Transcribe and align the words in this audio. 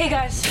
Hey 0.00 0.08
guys, 0.08 0.42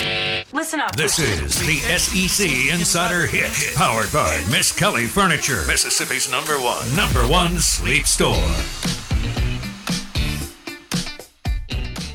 listen 0.53 0.79
up. 0.79 0.95
This 0.95 1.17
is 1.17 1.57
the 1.65 1.77
SEC 1.97 2.71
Insider 2.71 3.25
Hit, 3.25 3.73
powered 3.75 4.13
by 4.13 4.37
Miskelly 4.41 5.07
Furniture, 5.07 5.65
Mississippi's 5.65 6.29
number 6.29 6.59
one, 6.59 6.95
number 6.95 7.21
one 7.27 7.57
sleep 7.57 8.05
store. 8.05 8.35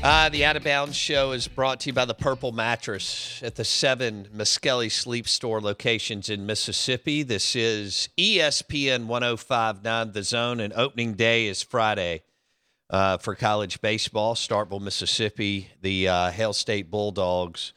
Uh, 0.01 0.29
the 0.29 0.45
Out 0.45 0.55
of 0.55 0.63
Bounds 0.63 0.95
show 0.95 1.33
is 1.33 1.49
brought 1.49 1.81
to 1.81 1.87
you 1.89 1.93
by 1.93 2.05
the 2.05 2.13
Purple 2.13 2.53
Mattress 2.53 3.43
at 3.43 3.55
the 3.55 3.65
seven 3.65 4.29
Miskelly 4.33 4.89
Sleep 4.89 5.27
Store 5.27 5.59
locations 5.59 6.29
in 6.29 6.45
Mississippi. 6.45 7.21
This 7.21 7.53
is 7.53 8.07
ESPN 8.17 9.07
1059 9.07 10.13
The 10.13 10.23
Zone, 10.23 10.61
and 10.61 10.71
opening 10.71 11.15
day 11.15 11.47
is 11.47 11.61
Friday 11.61 12.21
uh, 12.89 13.17
for 13.17 13.35
college 13.35 13.81
baseball. 13.81 14.35
Starkville, 14.35 14.81
Mississippi, 14.81 15.69
the 15.81 16.07
uh, 16.07 16.31
Hail 16.31 16.53
State 16.53 16.89
Bulldogs 16.89 17.73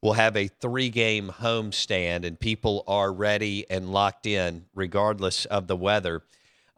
will 0.00 0.14
have 0.14 0.36
a 0.36 0.48
three 0.48 0.90
game 0.90 1.32
homestand, 1.40 2.24
and 2.24 2.38
people 2.38 2.84
are 2.86 3.12
ready 3.12 3.64
and 3.70 3.92
locked 3.92 4.26
in 4.26 4.66
regardless 4.74 5.44
of 5.46 5.66
the 5.66 5.76
weather. 5.76 6.22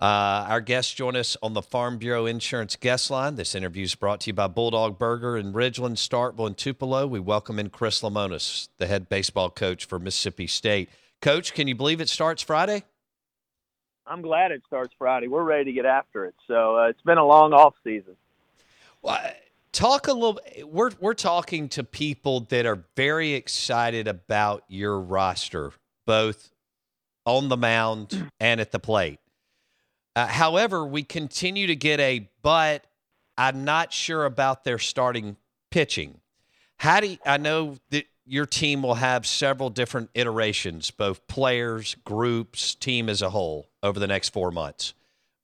Uh, 0.00 0.44
our 0.48 0.60
guests 0.60 0.92
join 0.92 1.16
us 1.16 1.36
on 1.42 1.54
the 1.54 1.62
Farm 1.62 1.98
Bureau 1.98 2.26
Insurance 2.26 2.76
guest 2.76 3.10
line. 3.10 3.36
This 3.36 3.54
interview 3.54 3.84
is 3.84 3.94
brought 3.94 4.20
to 4.22 4.30
you 4.30 4.34
by 4.34 4.48
Bulldog 4.48 4.98
Burger 4.98 5.36
in 5.36 5.52
Ridgeland, 5.52 5.96
Starkville, 5.96 6.48
and 6.48 6.56
Tupelo. 6.56 7.06
We 7.06 7.20
welcome 7.20 7.58
in 7.58 7.70
Chris 7.70 8.02
Lemonis, 8.02 8.68
the 8.78 8.86
head 8.86 9.08
baseball 9.08 9.50
coach 9.50 9.86
for 9.86 9.98
Mississippi 9.98 10.46
State. 10.46 10.90
Coach, 11.22 11.54
can 11.54 11.68
you 11.68 11.74
believe 11.74 12.00
it 12.00 12.08
starts 12.08 12.42
Friday? 12.42 12.82
I'm 14.06 14.22
glad 14.22 14.53
it 14.53 14.62
starts 14.66 14.94
Friday. 14.98 15.28
We're 15.28 15.44
ready 15.44 15.65
to 15.65 15.72
get 15.72 15.87
after 15.87 16.25
it. 16.26 16.34
So 16.47 16.76
uh, 16.76 16.88
it's 16.88 17.00
been 17.03 17.19
a 17.19 17.26
long 17.26 17.53
off 17.53 17.75
season. 17.82 18.16
Well, 19.03 19.19
talk 19.72 20.09
a 20.09 20.12
little. 20.12 20.38
We're 20.65 20.91
we're 21.00 21.15
talking 21.15 21.69
to 21.70 21.84
people 21.84 22.41
that 22.50 22.66
are 22.66 22.84
very 22.97 23.32
excited 23.32 24.09
about 24.09 24.64
your 24.69 24.98
roster, 25.00 25.72
both 26.06 26.53
on 27.25 27.48
the 27.48 27.56
mound 27.56 28.31
and 28.41 28.60
at 28.60 28.72
the 28.72 28.78
plate. 28.78 29.20
Uh, 30.16 30.26
however, 30.26 30.87
we 30.87 31.03
continue 31.03 31.66
to 31.66 31.76
get 31.76 32.00
a 32.00 32.31
but. 32.43 32.87
I'm 33.37 33.64
not 33.64 33.93
sure 33.93 34.26
about 34.26 34.62
their 34.62 34.78
starting 34.78 35.37
pitching. 35.72 36.20
How 36.76 37.00
do 37.00 37.09
you, 37.09 37.19
I 37.26 37.37
know 37.37 37.78
that 37.91 38.04
your 38.26 38.46
team 38.46 38.82
will 38.82 38.94
have 38.94 39.26
several 39.26 39.70
different 39.70 40.10
iterations, 40.14 40.90
both 40.90 41.26
players, 41.26 41.96
groups, 42.04 42.74
team 42.74 43.08
as 43.08 43.22
a 43.22 43.30
whole, 43.30 43.68
over 43.82 44.00
the 44.00 44.06
next 44.06 44.30
four 44.30 44.50
months. 44.50 44.94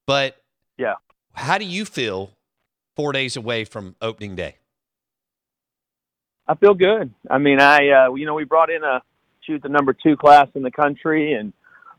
But 0.07 0.37
yeah, 0.79 0.95
how 1.33 1.59
do 1.59 1.65
you 1.65 1.85
feel 1.85 2.31
four 2.97 3.13
days 3.13 3.37
away 3.37 3.65
from 3.65 3.97
opening 4.01 4.35
day? 4.35 4.57
I 6.49 6.55
feel 6.55 6.75
good. 6.75 7.13
I 7.31 7.39
mean, 7.39 7.61
I 7.61 7.89
uh, 7.89 8.15
you 8.15 8.27
know 8.27 8.35
we 8.35 8.45
brought 8.45 8.71
in 8.71 8.83
a 8.83 9.03
shoot 9.43 9.63
the 9.63 9.69
number 9.69 9.93
two 9.93 10.17
class 10.17 10.49
in 10.55 10.63
the 10.63 10.71
country 10.71 11.35
and 11.35 11.53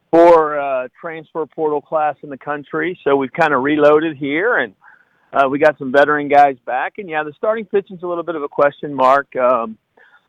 four 0.09 0.59
uh, 0.59 0.87
transfer 0.99 1.45
portal 1.45 1.81
class 1.81 2.15
in 2.23 2.29
the 2.29 2.37
country, 2.37 2.99
so 3.03 3.15
we've 3.15 3.33
kind 3.33 3.53
of 3.53 3.63
reloaded 3.63 4.17
here 4.17 4.57
and. 4.57 4.73
Uh, 5.33 5.47
we 5.47 5.57
got 5.57 5.77
some 5.77 5.93
veteran 5.93 6.27
guys 6.27 6.57
back, 6.65 6.95
and 6.97 7.09
yeah, 7.09 7.23
the 7.23 7.31
starting 7.37 7.63
pitching's 7.63 8.03
a 8.03 8.05
little 8.05 8.21
bit 8.21 8.35
of 8.35 8.43
a 8.43 8.49
question 8.49 8.93
mark, 8.93 9.33
um, 9.37 9.77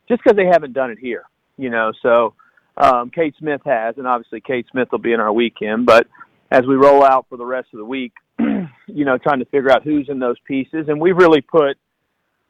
just 0.08 0.22
because 0.22 0.36
they 0.36 0.46
haven't 0.46 0.72
done 0.72 0.90
it 0.90 0.98
here, 0.98 1.24
you 1.56 1.70
know. 1.70 1.92
So 2.02 2.34
um, 2.76 3.10
Cade 3.10 3.34
Smith 3.38 3.60
has, 3.64 3.96
and 3.98 4.06
obviously 4.06 4.40
Cade 4.40 4.66
Smith 4.70 4.88
will 4.90 4.98
be 4.98 5.12
in 5.12 5.20
our 5.20 5.32
weekend. 5.32 5.86
But 5.86 6.06
as 6.50 6.62
we 6.66 6.74
roll 6.74 7.04
out 7.04 7.26
for 7.28 7.36
the 7.36 7.44
rest 7.44 7.68
of 7.72 7.78
the 7.78 7.84
week, 7.84 8.12
you 8.38 9.04
know, 9.04 9.18
trying 9.18 9.38
to 9.41 9.44
figure 9.46 9.70
out 9.70 9.82
who's 9.82 10.08
in 10.08 10.18
those 10.18 10.36
pieces, 10.46 10.86
and 10.88 11.00
we've 11.00 11.16
really 11.16 11.41
put 11.41 11.76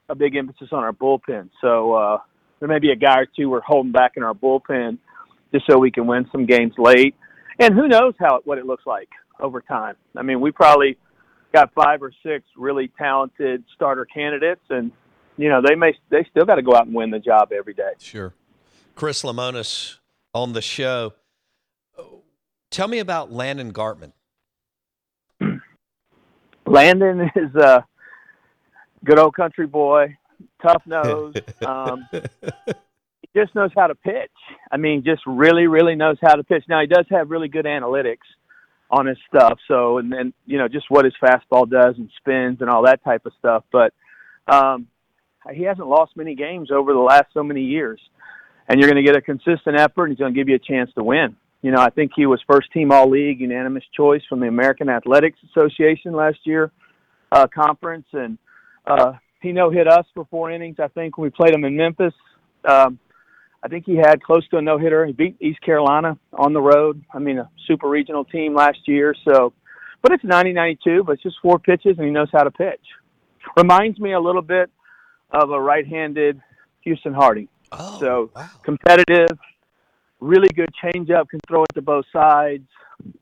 a 0.08 0.14
big 0.14 0.36
emphasis 0.36 0.68
on 0.72 0.82
our 0.82 0.92
bullpen. 0.92 1.50
So 1.60 1.94
uh, 1.94 2.18
there 2.60 2.68
may 2.68 2.78
be 2.78 2.90
a 2.90 2.96
guy 2.96 3.20
or 3.20 3.26
two 3.26 3.48
we're 3.48 3.60
holding 3.60 3.92
back 3.92 4.12
in 4.16 4.22
our 4.22 4.34
bullpen 4.34 4.98
just 5.52 5.66
so 5.68 5.78
we 5.78 5.90
can 5.90 6.06
win 6.06 6.26
some 6.32 6.46
games 6.46 6.74
late. 6.78 7.14
And 7.58 7.74
who 7.74 7.86
knows 7.86 8.14
how 8.18 8.40
what 8.44 8.58
it 8.58 8.66
looks 8.66 8.86
like 8.86 9.08
over 9.38 9.60
time. 9.60 9.96
I 10.16 10.22
mean, 10.22 10.40
we 10.40 10.50
probably 10.50 10.96
got 11.52 11.72
five 11.74 12.02
or 12.02 12.12
six 12.22 12.44
really 12.56 12.90
talented 12.98 13.64
starter 13.74 14.06
candidates, 14.06 14.62
and 14.70 14.90
you 15.36 15.48
know 15.48 15.60
they 15.66 15.74
may 15.74 15.94
they 16.10 16.26
still 16.30 16.44
got 16.44 16.56
to 16.56 16.62
go 16.62 16.74
out 16.74 16.86
and 16.86 16.94
win 16.94 17.10
the 17.10 17.18
job 17.18 17.52
every 17.52 17.74
day. 17.74 17.92
Sure. 17.98 18.34
Chris 18.94 19.22
Lemonis 19.22 19.96
on 20.34 20.52
the 20.52 20.62
show. 20.62 21.14
Tell 22.70 22.88
me 22.88 22.98
about 22.98 23.30
Landon 23.30 23.72
Gartman. 23.72 24.12
Landon 26.66 27.30
is 27.36 27.54
a 27.54 27.84
good 29.04 29.18
old 29.18 29.34
country 29.34 29.66
boy, 29.66 30.16
tough 30.62 30.82
nose. 30.86 31.34
Um, 31.66 32.08
he 32.12 33.28
just 33.36 33.54
knows 33.54 33.70
how 33.76 33.86
to 33.86 33.94
pitch. 33.94 34.30
I 34.70 34.76
mean, 34.76 35.04
just 35.04 35.22
really, 35.26 35.66
really 35.66 35.94
knows 35.94 36.16
how 36.20 36.34
to 36.34 36.42
pitch. 36.42 36.64
Now 36.68 36.80
he 36.80 36.86
does 36.86 37.06
have 37.10 37.30
really 37.30 37.48
good 37.48 37.66
analytics 37.66 38.16
on 38.90 39.06
his 39.06 39.16
stuff. 39.28 39.58
So, 39.68 39.98
and 39.98 40.12
then 40.12 40.32
you 40.44 40.58
know 40.58 40.68
just 40.68 40.90
what 40.90 41.04
his 41.04 41.14
fastball 41.22 41.68
does 41.68 41.96
and 41.96 42.10
spins 42.18 42.60
and 42.60 42.68
all 42.68 42.82
that 42.82 43.02
type 43.04 43.26
of 43.26 43.32
stuff. 43.38 43.64
But 43.70 43.92
um, 44.46 44.88
he 45.52 45.62
hasn't 45.62 45.86
lost 45.86 46.16
many 46.16 46.34
games 46.34 46.70
over 46.70 46.92
the 46.92 46.98
last 46.98 47.26
so 47.34 47.42
many 47.42 47.62
years, 47.62 48.00
and 48.68 48.80
you're 48.80 48.90
going 48.90 49.02
to 49.04 49.08
get 49.08 49.16
a 49.16 49.22
consistent 49.22 49.78
effort. 49.78 50.04
and 50.04 50.12
He's 50.12 50.18
going 50.18 50.34
to 50.34 50.38
give 50.38 50.48
you 50.48 50.56
a 50.56 50.58
chance 50.58 50.90
to 50.94 51.02
win. 51.02 51.36
You 51.62 51.70
know, 51.70 51.80
I 51.80 51.90
think 51.90 52.12
he 52.14 52.26
was 52.26 52.40
first 52.50 52.72
team 52.72 52.90
All 52.90 53.08
League, 53.08 53.40
unanimous 53.40 53.84
choice 53.96 54.22
from 54.28 54.40
the 54.40 54.48
American 54.48 54.88
Athletics 54.88 55.38
Association 55.50 56.12
last 56.12 56.38
year 56.44 56.72
uh, 57.30 57.46
conference, 57.46 58.06
and 58.12 58.36
uh, 58.86 59.12
he 59.40 59.52
no 59.52 59.70
hit 59.70 59.88
us 59.88 60.04
for 60.14 60.26
four 60.30 60.50
innings. 60.50 60.76
I 60.78 60.88
think 60.88 61.16
when 61.16 61.24
we 61.24 61.30
played 61.30 61.54
him 61.54 61.64
in 61.64 61.76
Memphis, 61.76 62.14
um, 62.68 62.98
I 63.62 63.68
think 63.68 63.86
he 63.86 63.96
had 63.96 64.22
close 64.22 64.46
to 64.48 64.58
a 64.58 64.62
no 64.62 64.76
hitter. 64.76 65.06
He 65.06 65.12
beat 65.12 65.36
East 65.40 65.60
Carolina 65.60 66.18
on 66.32 66.52
the 66.52 66.60
road. 66.60 67.04
I 67.14 67.20
mean, 67.20 67.38
a 67.38 67.48
super 67.66 67.88
regional 67.88 68.24
team 68.24 68.54
last 68.54 68.78
year. 68.86 69.14
So, 69.24 69.52
but 70.02 70.12
it's 70.12 70.24
90-92, 70.24 71.06
but 71.06 71.12
it's 71.12 71.22
just 71.22 71.36
four 71.40 71.60
pitches, 71.60 71.96
and 71.96 72.06
he 72.06 72.12
knows 72.12 72.28
how 72.32 72.42
to 72.42 72.50
pitch. 72.50 72.80
Reminds 73.56 74.00
me 74.00 74.14
a 74.14 74.20
little 74.20 74.42
bit 74.42 74.68
of 75.32 75.50
a 75.50 75.60
right-handed 75.60 76.40
Houston 76.82 77.12
Harding. 77.12 77.48
Oh, 77.72 77.98
so 78.00 78.30
wow. 78.36 78.48
competitive, 78.62 79.38
really 80.20 80.48
good 80.54 80.70
changeup, 80.82 81.28
can 81.28 81.40
throw 81.48 81.62
it 81.62 81.74
to 81.74 81.82
both 81.82 82.04
sides, 82.12 82.68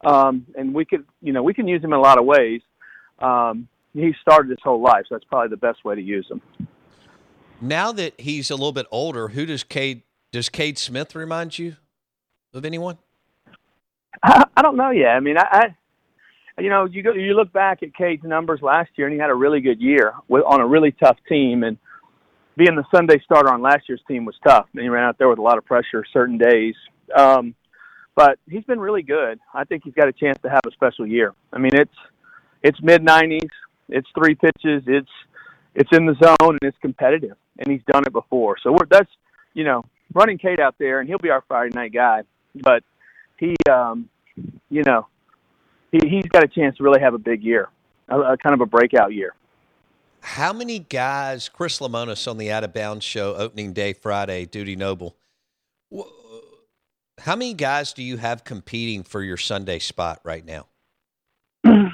um, 0.05 0.47
and 0.57 0.75
we 0.75 0.85
could, 0.85 1.05
you 1.23 1.33
know, 1.33 1.43
we 1.43 1.55
can 1.55 1.69
use 1.69 1.83
him 1.83 1.93
in 1.93 1.99
a 1.99 2.03
lot 2.03 2.19
of 2.19 2.25
ways. 2.25 2.61
Um, 3.21 3.69
he 3.93 4.15
started 4.21 4.51
his 4.51 4.59
whole 4.63 4.81
life, 4.81 5.05
so 5.09 5.15
that's 5.15 5.25
probably 5.25 5.49
the 5.49 5.57
best 5.57 5.85
way 5.85 5.95
to 5.95 6.03
use 6.03 6.27
him. 6.31 6.41
Now 7.61 7.93
that 7.93 8.21
he's 8.21 8.51
a 8.51 8.55
little 8.55 8.73
bit 8.73 8.87
older, 8.91 9.29
who 9.29 9.47
does 9.47 9.65
Cade 9.65 10.03
does 10.33 10.49
Cade 10.49 10.79
Smith 10.79 11.15
remind 11.15 11.59
you 11.59 11.77
of 12.55 12.65
anyone? 12.65 12.99
I, 14.23 14.45
I 14.57 14.63
don't 14.63 14.77
know 14.77 14.91
yet. 14.91 15.11
I 15.11 15.21
mean, 15.21 15.37
I, 15.37 15.75
I, 16.57 16.63
you 16.63 16.71
know, 16.71 16.85
you 16.85 17.03
go, 17.03 17.13
you 17.13 17.35
look 17.35 17.53
back 17.53 17.83
at 17.83 17.95
Cade's 17.95 18.23
numbers 18.25 18.61
last 18.63 18.91
year, 18.97 19.07
and 19.07 19.15
he 19.15 19.21
had 19.21 19.31
a 19.31 19.35
really 19.35 19.61
good 19.61 19.81
year 19.81 20.13
with, 20.29 20.45
on 20.47 20.61
a 20.61 20.67
really 20.67 20.93
tough 20.93 21.17
team, 21.29 21.65
and 21.65 21.79
being 22.57 22.77
the 22.77 22.85
Sunday 22.95 23.21
starter 23.25 23.53
on 23.53 23.63
last 23.63 23.89
year's 23.89 24.03
team 24.09 24.25
was 24.25 24.37
tough. 24.47 24.67
And 24.75 24.83
he 24.83 24.89
ran 24.89 25.05
out 25.05 25.19
there 25.19 25.29
with 25.29 25.39
a 25.39 25.43
lot 25.43 25.59
of 25.59 25.65
pressure 25.65 26.05
certain 26.13 26.39
days. 26.39 26.75
Um, 27.17 27.55
but 28.15 28.39
he's 28.49 28.65
been 28.65 28.81
really 28.81 29.03
good. 29.03 29.39
I 29.55 29.65
think 29.65 29.85
he's 29.85 29.95
got 29.95 30.09
a 30.09 30.13
chance 30.13 30.39
to 30.43 30.51
have 30.51 30.61
a 30.67 30.71
special 30.73 31.07
year. 31.07 31.35
I 31.53 31.59
mean, 31.59 31.75
it's 31.75 31.95
it's 32.63 32.79
mid 32.83 33.03
90s, 33.03 33.49
it's 33.89 34.09
three 34.15 34.35
pitches, 34.35 34.83
it's 34.87 35.09
it's 35.75 35.89
in 35.93 36.07
the 36.07 36.15
zone, 36.15 36.59
and 36.61 36.63
it's 36.63 36.77
competitive. 36.83 37.37
And 37.59 37.71
he's 37.71 37.83
done 37.87 38.03
it 38.07 38.13
before. 38.13 38.57
So 38.63 38.73
we're, 38.73 38.87
that's 38.91 39.11
you 39.55 39.65
know 39.65 39.85
running 40.13 40.39
Cade 40.39 40.61
out 40.61 40.75
there, 40.79 41.01
and 41.01 41.09
he'll 41.09 41.19
be 41.19 41.31
our 41.31 41.43
Friday 41.47 41.75
night 41.75 41.93
guy. 41.93 42.23
But 42.55 42.83
he, 43.39 43.55
um, 43.71 44.09
you 44.69 44.83
know, 44.85 45.07
he, 45.93 46.01
he's 46.09 46.27
got 46.27 46.45
a 46.45 46.49
chance 46.49 46.77
to 46.79 46.83
really 46.83 47.01
have 47.01 47.15
a 47.15 47.19
big 47.19 47.43
year, 47.43 47.69
a, 48.09 48.19
a 48.21 48.37
kind 48.37 48.55
of 48.55 48.61
a 48.61 48.67
breakout 48.67 49.13
year. 49.15 49.35
How 50.23 50.53
many 50.53 50.79
guys, 50.79 51.49
Chris 51.49 51.79
Lemonis 51.81 52.29
on 52.29 52.39
the 52.39 52.51
Out 52.53 52.65
of 52.65 52.73
Bounds 52.73 53.05
show, 53.05 53.35
opening 53.35 53.73
day 53.73 53.93
Friday, 53.93 54.45
Dudy 54.47 54.77
Noble. 54.77 55.17
How 57.21 57.37
many 57.37 57.55
guys 57.55 57.93
do 57.93 58.03
you 58.03 58.17
have 58.17 58.45
competing 58.45 59.03
for 59.03 59.23
your 59.23 59.37
Sunday 59.37 59.79
spot 59.79 60.21
right 60.25 60.45
now? 60.45 60.67
Not 61.65 61.93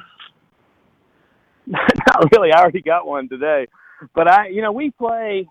really. 2.33 2.53
I 2.53 2.61
already 2.61 2.83
got 2.83 3.07
one 3.07 3.29
today. 3.29 3.67
But 4.15 4.29
I, 4.29 4.49
you 4.49 4.63
know, 4.63 4.73
we 4.73 4.91
play 4.91 5.49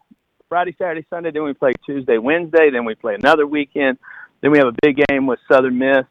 Friday, 0.47 0.75
Saturday, 0.77 1.05
Sunday. 1.09 1.31
Then 1.31 1.43
we 1.43 1.53
play 1.53 1.73
Tuesday, 1.85 2.17
Wednesday. 2.17 2.69
Then 2.71 2.85
we 2.85 2.95
play 2.95 3.15
another 3.15 3.47
weekend. 3.47 3.97
Then 4.41 4.51
we 4.51 4.59
have 4.59 4.67
a 4.67 4.75
big 4.81 5.01
game 5.09 5.27
with 5.27 5.39
Southern 5.51 5.77
Miss. 5.77 6.05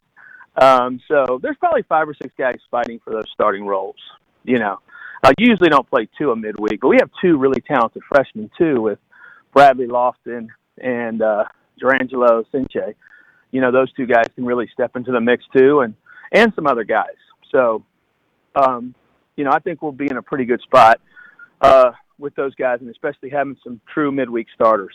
Um, 0.57 1.01
so 1.09 1.39
there's 1.43 1.57
probably 1.59 1.83
five 1.83 2.09
or 2.09 2.15
six 2.15 2.33
guys 2.37 2.59
fighting 2.71 3.01
for 3.03 3.13
those 3.13 3.31
starting 3.33 3.67
roles. 3.67 3.97
You 4.45 4.59
know, 4.59 4.79
I 5.25 5.33
usually 5.39 5.71
don't 5.71 5.89
play 5.89 6.09
two 6.19 6.31
a 6.33 6.37
midweek, 6.37 6.81
but 6.83 6.89
we 6.89 6.97
have 7.01 7.11
two 7.21 7.39
really 7.39 7.63
talented 7.63 8.03
freshmen 8.09 8.51
too, 8.59 8.81
with 8.81 8.99
Bradley 9.55 9.87
Lofton 9.87 10.49
and 10.79 11.23
uh, 11.23 11.45
Jurrangelo 11.83 12.45
Cijntje. 12.53 12.95
You 13.51 13.61
know, 13.61 13.73
those 13.73 13.93
two 13.95 14.07
guys 14.07 14.27
can 14.35 14.45
really 14.45 14.69
step 14.73 14.97
into 14.97 15.13
the 15.13 15.21
mix 15.21 15.45
too, 15.57 15.81
and 15.81 15.95
and 16.33 16.53
some 16.55 16.67
other 16.67 16.85
guys. 16.85 17.17
So, 17.53 17.85
um, 18.55 18.95
you 19.37 19.45
know, 19.45 19.51
I 19.51 19.61
think 19.61 19.81
we'll 19.81 19.93
be 19.93 20.11
in 20.11 20.17
a 20.17 20.23
pretty 20.23 20.45
good 20.45 20.61
spot 20.61 21.01
uh, 21.61 21.93
with 22.19 22.35
those 22.35 22.55
guys, 22.57 22.81
and 22.81 22.91
especially 22.91 23.31
having 23.31 23.57
some 23.65 23.81
true 23.93 24.13
midweek 24.13 24.49
starters. 24.55 24.95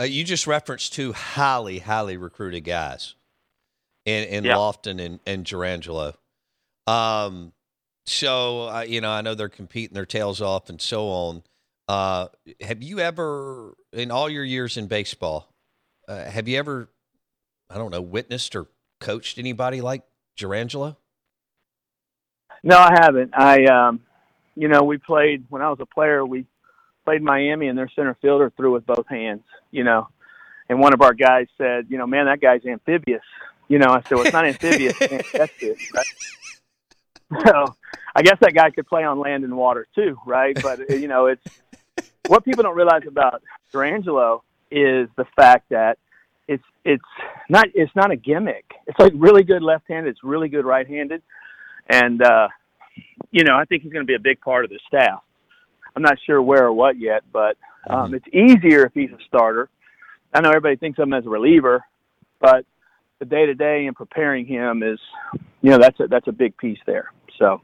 Uh, 0.00 0.04
you 0.04 0.24
just 0.24 0.46
referenced 0.46 0.92
two 0.92 1.12
highly, 1.12 1.80
highly 1.80 2.16
recruited 2.16 2.64
guys 2.64 3.14
in, 4.04 4.24
in 4.28 4.44
Yeah. 4.44 4.54
Lofton 4.54 5.00
and, 5.04 5.20
and 5.26 5.44
Jurrangelo. 5.44 6.14
Um, 6.86 7.52
so, 8.06 8.68
uh, 8.68 8.84
you 8.86 9.00
know, 9.00 9.10
I 9.10 9.20
know 9.20 9.34
they're 9.34 9.48
competing 9.48 9.94
their 9.94 10.06
tails 10.06 10.40
off 10.40 10.70
and 10.70 10.80
so 10.80 11.08
on. 11.08 11.42
Uh, 11.88 12.28
have 12.60 12.82
you 12.82 13.00
ever, 13.00 13.74
in 13.92 14.10
all 14.10 14.30
your 14.30 14.44
years 14.44 14.76
in 14.76 14.86
baseball, 14.86 15.52
uh, 16.06 16.24
have 16.24 16.48
you 16.48 16.58
ever, 16.58 16.88
I 17.68 17.76
don't 17.76 17.90
know, 17.90 18.00
witnessed 18.00 18.54
or 18.54 18.66
coached 19.00 19.38
anybody 19.38 19.80
like 19.80 20.02
Jurrangelo? 20.38 20.96
No, 22.62 22.78
I 22.78 22.92
haven't. 22.92 23.32
I, 23.34 23.64
um, 23.64 24.00
you 24.54 24.68
know, 24.68 24.82
we 24.82 24.98
played 24.98 25.44
when 25.48 25.62
I 25.62 25.70
was 25.70 25.78
a 25.80 25.86
player. 25.86 26.24
We 26.24 26.46
played 27.08 27.22
Miami, 27.22 27.68
and 27.68 27.78
their 27.78 27.90
center 27.96 28.14
fielder 28.20 28.52
threw 28.54 28.70
with 28.70 28.84
both 28.84 29.06
hands. 29.08 29.42
You 29.70 29.82
know, 29.82 30.08
and 30.68 30.78
one 30.78 30.92
of 30.92 31.00
our 31.00 31.14
guys 31.14 31.46
said, 31.56 31.86
"You 31.88 31.96
know, 31.96 32.06
man, 32.06 32.26
that 32.26 32.38
guy's 32.38 32.64
amphibious." 32.66 33.22
You 33.68 33.78
know, 33.78 33.90
I 33.90 34.02
said, 34.02 34.12
"Well, 34.12 34.24
it's 34.24 34.32
not 34.34 34.44
amphibious. 34.52 34.94
it's 35.00 35.32
that's 35.32 35.52
it, 35.62 35.78
right?" 35.94 37.46
So, 37.46 37.76
I 38.14 38.22
guess 38.22 38.36
that 38.40 38.54
guy 38.54 38.70
could 38.70 38.86
play 38.86 39.04
on 39.04 39.18
land 39.18 39.44
and 39.44 39.56
water 39.56 39.86
too, 39.94 40.18
right? 40.26 40.56
But 40.62 40.90
you 40.90 41.08
know, 41.08 41.26
it's 41.26 41.42
what 42.26 42.44
people 42.44 42.62
don't 42.62 42.76
realize 42.76 43.06
about 43.06 43.42
Jurrangelo 43.72 44.42
is 44.70 45.08
the 45.16 45.24
fact 45.34 45.70
that 45.70 45.98
it's 46.46 46.64
it's 46.84 47.02
not 47.48 47.68
it's 47.74 47.94
not 47.96 48.10
a 48.10 48.16
gimmick. 48.16 48.66
It's 48.86 48.98
like 48.98 49.14
really 49.16 49.44
good 49.44 49.62
left-handed. 49.62 50.10
It's 50.10 50.22
really 50.22 50.48
good 50.50 50.66
right-handed, 50.66 51.22
and 51.88 52.22
uh, 52.22 52.48
you 53.30 53.44
know 53.44 53.56
I 53.56 53.64
think 53.64 53.82
he's 53.82 53.92
going 53.92 54.04
to 54.04 54.10
be 54.10 54.14
a 54.14 54.20
big 54.20 54.42
part 54.42 54.64
of 54.64 54.70
the 54.70 54.80
staff. 54.86 55.22
I'm 55.96 56.02
not 56.02 56.18
sure 56.24 56.40
where 56.40 56.66
or 56.66 56.72
what 56.72 56.98
yet, 56.98 57.22
but 57.32 57.56
um, 57.88 58.14
it's 58.14 58.26
easier 58.32 58.86
if 58.86 58.92
he's 58.94 59.10
a 59.10 59.22
starter. 59.26 59.68
I 60.32 60.40
know 60.40 60.50
everybody 60.50 60.76
thinks 60.76 60.98
of 60.98 61.04
him 61.04 61.14
as 61.14 61.24
a 61.26 61.28
reliever, 61.28 61.82
but 62.40 62.66
the 63.18 63.24
day 63.24 63.46
to 63.46 63.54
day 63.54 63.86
and 63.86 63.96
preparing 63.96 64.46
him 64.46 64.82
is, 64.82 64.98
you 65.62 65.70
know, 65.70 65.78
that's 65.78 65.98
a 66.00 66.06
that's 66.06 66.28
a 66.28 66.32
big 66.32 66.56
piece 66.56 66.78
there. 66.86 67.12
So, 67.38 67.60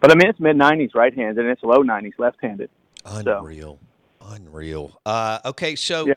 but 0.00 0.10
I 0.10 0.14
mean, 0.14 0.28
it's 0.28 0.40
mid 0.40 0.56
90s 0.56 0.94
right-handed 0.94 1.38
and 1.38 1.48
it's 1.48 1.62
low 1.62 1.82
90s 1.82 2.12
left-handed. 2.18 2.70
Unreal. 3.04 3.78
Unreal. 4.20 5.00
Uh, 5.06 5.38
okay, 5.44 5.76
so 5.76 6.06
Yeah. 6.06 6.14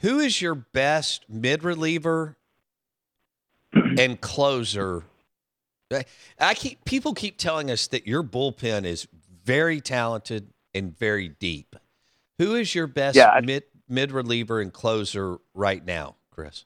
who 0.00 0.20
is 0.20 0.40
your 0.40 0.54
best 0.54 1.26
mid 1.28 1.64
reliever 1.64 2.36
and 3.98 4.20
closer? 4.20 5.04
I 6.40 6.54
keep 6.54 6.84
people 6.84 7.14
keep 7.14 7.38
telling 7.38 7.70
us 7.70 7.86
that 7.88 8.06
your 8.06 8.22
bullpen 8.24 8.84
is 8.84 9.06
very 9.44 9.80
talented 9.80 10.48
and 10.74 10.96
very 10.96 11.28
deep. 11.28 11.76
Who 12.38 12.54
is 12.54 12.74
your 12.74 12.86
best 12.86 13.16
Yeah, 13.16 13.28
I- 13.28 13.40
mid 13.40 13.64
mid 13.88 14.12
reliever 14.12 14.60
and 14.60 14.72
closer 14.72 15.38
right 15.54 15.84
now, 15.84 16.16
Chris? 16.30 16.64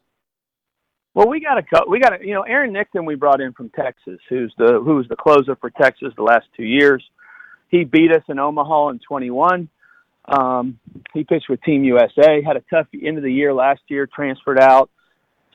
Well, 1.15 1.29
we 1.29 1.41
got 1.41 1.59
a 1.59 1.65
we 1.89 1.99
got 2.01 2.21
a 2.21 2.25
you 2.25 2.35
know 2.35 2.43
Aaron 2.43 2.73
Nixon 2.73 3.05
we 3.05 3.17
brought 3.17 3.41
in 3.41 3.53
from 3.53 3.71
Texas, 3.71 4.21
who's 4.29 4.55
the 4.57 4.81
who 4.85 4.97
was 4.97 5.09
the 5.09 5.17
closer 5.17 5.57
for 5.57 5.71
Texas 5.71 6.13
the 6.17 6.23
last 6.23 6.47
two 6.57 6.65
years. 6.65 7.05
He 7.69 7.85
beat 7.85 8.13
us 8.13 8.23
in 8.29 8.39
Omaha 8.39 8.91
in 8.91 9.01
21. 9.01 9.69
Um, 10.27 10.79
he 11.13 11.25
pitched 11.25 11.49
with 11.49 11.61
Team 11.63 11.85
USA. 11.85 12.43
Had 12.43 12.57
a 12.57 12.63
tough 12.71 12.87
end 12.95 13.19
of 13.19 13.25
the 13.25 13.33
year 13.33 13.53
last 13.53 13.81
year. 13.89 14.07
Transferred 14.07 14.61
out, 14.61 14.91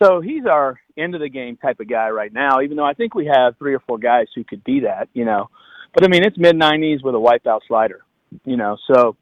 so 0.02 0.20
he's 0.20 0.46
our 0.46 0.80
end 0.98 1.16
of 1.16 1.22
the 1.22 1.30
game 1.30 1.58
type 1.58 1.80
of 1.80 1.88
guy 1.88 2.10
right 2.10 2.34
now. 2.34 2.62
Even 2.62 2.76
though 2.78 2.86
I 2.86 2.94
think 2.94 3.16
we 3.16 3.28
have 3.28 3.58
three 3.58 3.74
or 3.74 3.80
four 3.80 3.98
guys 3.98 4.28
who 4.36 4.44
could 4.44 4.64
be 4.64 4.82
that, 4.82 5.10
you 5.14 5.26
know. 5.26 5.50
But 5.94 6.04
I 6.04 6.08
mean, 6.08 6.24
it's 6.26 6.38
mid 6.38 6.56
90s 6.56 7.04
with 7.04 7.16
a 7.16 7.20
wipeout 7.20 7.62
slider. 7.68 8.02
You 8.46 8.58
know, 8.58 8.78
so 8.88 9.16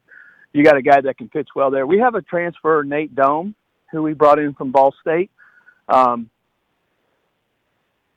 you 0.52 0.64
got 0.64 0.76
a 0.76 0.82
guy 0.82 1.00
that 1.00 1.16
can 1.18 1.28
pitch 1.28 1.48
well 1.54 1.70
there. 1.70 1.86
We 1.86 1.98
have 1.98 2.14
a 2.14 2.22
transfer, 2.22 2.84
Nate 2.84 3.14
Dohm, 3.14 3.54
who 3.90 4.02
we 4.02 4.14
brought 4.14 4.38
in 4.38 4.54
from 4.54 4.72
Ball 4.72 4.94
State. 5.00 5.30
Um, 5.88 6.30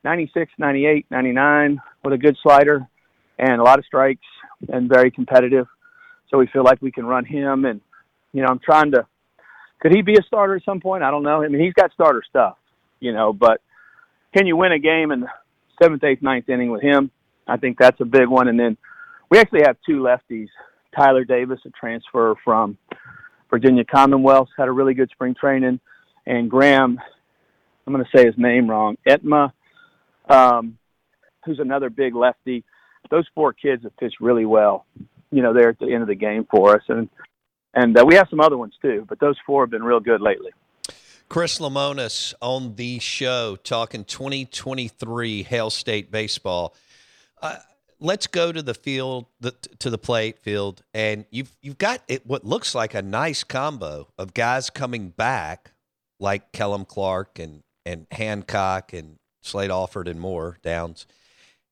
96, 0.04 0.52
98, 0.58 1.08
99 1.10 1.82
with 2.04 2.14
a 2.14 2.18
good 2.18 2.38
slider 2.44 2.88
and 3.40 3.60
a 3.60 3.64
lot 3.64 3.80
of 3.80 3.86
strikes 3.86 4.25
and 4.70 4.88
very 4.88 5.12
competitive. 5.12 5.66
So 6.30 6.38
we 6.38 6.48
feel 6.48 6.64
like 6.64 6.82
we 6.82 6.92
can 6.92 7.06
run 7.06 7.25
him. 7.25 7.66
And, 7.66 7.82
you 8.32 8.42
know, 8.42 8.48
I'm 8.50 8.60
trying 8.60 8.92
to, 8.92 9.08
could 9.80 9.94
he 9.94 10.02
be 10.02 10.16
a 10.16 10.24
starter 10.24 10.56
at 10.56 10.64
some 10.64 10.80
point? 10.80 11.04
I 11.04 11.12
don't 11.12 11.24
know. 11.24 11.44
I 11.44 11.48
mean, 11.48 11.62
he's 11.62 11.74
got 11.74 11.92
starter 11.92 12.24
stuff, 12.28 12.58
you 13.00 13.14
know, 13.14 13.34
but 13.34 13.62
can 14.36 14.46
you 14.46 14.56
win 14.56 14.72
a 14.72 14.80
game 14.80 15.12
in 15.12 15.22
the 15.22 15.28
seventh, 15.82 16.04
eighth, 16.04 16.22
ninth 16.22 16.50
inning 16.50 16.72
with 16.72 16.82
him? 16.82 17.10
I 17.48 17.58
think 17.58 17.78
that's 17.80 18.00
a 18.00 18.06
big 18.06 18.28
one. 18.28 18.48
And 18.48 18.60
then 18.60 18.78
we 19.30 19.40
actually 19.40 19.64
have 19.66 19.78
two 19.86 20.00
lefties. 20.02 20.50
Tyler 20.96 21.24
Davis, 21.24 21.60
a 21.66 21.70
transfer 21.70 22.36
from 22.44 22.78
Virginia 23.50 23.84
Commonwealth, 23.84 24.50
had 24.58 24.68
a 24.68 24.72
really 24.72 24.94
good 24.94 25.10
spring 25.12 25.36
training. 25.40 25.80
And 26.25 26.50
Graham, 26.50 27.00
I'm 27.86 27.94
going 27.94 28.06
to 28.06 28.18
say 28.18 28.25
his 28.25 28.38
name 28.38 28.70
wrong, 28.70 28.98
Etma, 29.08 29.52
um, 30.28 30.78
who's 31.46 31.60
another 31.60 31.90
big 31.90 32.16
lefty. 32.16 32.64
Those 33.12 33.28
four 33.36 33.54
kids 33.54 33.84
have 33.84 33.96
pitched 33.98 34.20
really 34.20 34.46
well, 34.46 34.86
you 35.32 35.44
know, 35.44 35.54
there 35.54 35.70
at 35.70 35.80
the 35.80 35.94
end 35.94 36.02
of 36.02 36.08
the 36.08 36.16
game 36.16 36.48
for 36.50 36.75
us. 36.75 36.84
And 36.88 37.10
and 37.75 37.98
uh, 37.98 38.06
we 38.08 38.16
have 38.16 38.28
some 38.30 38.40
other 38.40 38.58
ones 38.58 38.74
too, 38.82 39.06
but 39.08 39.20
those 39.20 39.36
four 39.46 39.64
have 39.64 39.70
been 39.70 39.84
real 39.84 40.00
good 40.00 40.22
lately. 40.22 40.52
Chris 41.28 41.60
Lemonis 41.60 42.34
on 42.42 42.75
the 42.75 43.00
show 43.00 43.58
talking 43.58 44.06
2023 44.06 45.44
Hail 45.44 45.70
State 45.70 46.10
baseball. 46.10 46.74
Uh, 47.42 47.58
let's 48.06 48.28
go 48.28 48.52
to 48.52 48.62
the 48.62 48.74
field, 48.74 49.26
the, 49.40 49.52
to 49.80 49.90
the 49.90 49.98
plate 49.98 50.40
field, 50.40 50.84
and 50.94 51.26
you've 51.32 51.56
you've 51.62 51.78
got 51.78 52.02
it, 52.08 52.26
what 52.26 52.46
looks 52.46 52.76
like 52.76 52.94
a 52.94 53.02
nice 53.02 53.44
combo 53.44 54.08
of 54.18 54.34
guys 54.34 54.70
coming 54.70 55.10
back, 55.10 55.72
like 56.20 56.52
Kellum 56.52 56.86
Clark 56.86 57.40
and 57.40 57.64
and 57.86 58.06
Hancock 58.12 58.94
and 58.94 59.18
Slade 59.42 59.72
Alford 59.72 60.08
and 60.08 60.20
more 60.20 60.58
Downs 60.64 61.08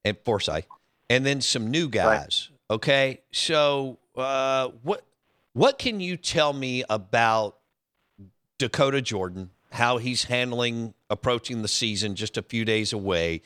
and 0.04 0.18
Forsyth, 0.26 0.66
and 1.10 1.26
then 1.26 1.40
some 1.40 1.70
new 1.70 1.88
guys. 1.88 2.50
Right. 2.50 2.76
Okay, 2.76 3.22
so 3.32 4.00
uh, 4.16 4.70
what 4.82 5.06
what 5.54 5.78
can 5.78 6.00
you 6.00 6.18
tell 6.18 6.52
me 6.52 6.84
about 6.90 7.58
Dakota 8.58 9.02
Jordan? 9.02 9.52
How 9.72 9.98
he's 9.98 10.26
handling 10.26 10.94
approaching 11.10 11.62
the 11.62 11.68
season, 11.68 12.16
just 12.16 12.38
a 12.38 12.42
few 12.42 12.64
days 12.66 12.94
away. 12.94 13.42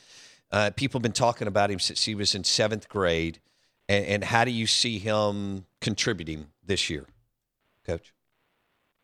Uh, 0.52 0.72
people 0.76 1.00
have 1.00 1.04
been 1.04 1.12
talking 1.12 1.48
about 1.48 1.70
him 1.70 1.80
since 1.80 2.06
he 2.06 2.16
was 2.16 2.34
in 2.34 2.44
seventh 2.44 2.88
grade, 2.88 3.40
and, 3.90 4.06
and 4.06 4.24
how 4.26 4.46
do 4.46 4.52
you 4.52 4.66
see 4.66 4.98
him 4.98 5.66
contributing 5.82 6.48
this 6.66 6.90
year, 6.90 7.06
Coach? 7.86 8.14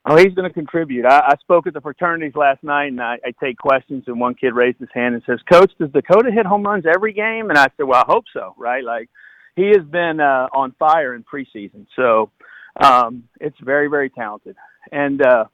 Oh, 0.06 0.18
he's 0.18 0.34
going 0.34 0.48
to 0.48 0.54
contribute. 0.54 1.06
I, 1.06 1.20
I 1.20 1.36
spoke 1.40 1.66
at 1.66 1.74
the 1.74 1.82
fraternities 1.82 2.36
last 2.36 2.62
night, 2.64 2.88
and 2.88 3.02
I, 3.02 3.18
I 3.26 3.32
take 3.42 3.58
questions. 3.58 4.04
And 4.08 4.20
one 4.20 4.36
kid 4.36 4.54
raised 4.54 4.80
his 4.80 4.90
hand 4.94 5.16
and 5.16 5.24
says, 5.26 5.40
"Coach, 5.50 5.72
does 5.80 5.92
Dakota 5.92 6.30
hit 6.32 6.46
home 6.46 6.64
runs 6.64 6.86
every 6.86 7.14
game?" 7.14 7.50
And 7.50 7.58
I 7.58 7.68
said, 7.78 7.84
"Well, 7.84 8.04
I 8.06 8.12
hope 8.12 8.26
so, 8.34 8.54
right? 8.58 8.84
Like 8.84 9.10
he 9.56 9.68
has 9.68 9.86
been 9.90 10.20
uh, 10.20 10.48
on 10.54 10.74
fire 10.78 11.16
in 11.16 11.24
preseason, 11.24 11.88
so 11.96 12.32
um, 12.76 13.30
it's 13.40 13.58
very, 13.62 13.88
very 13.88 14.10
talented. 14.10 14.56
And 14.92 15.22
uh, 15.22 15.46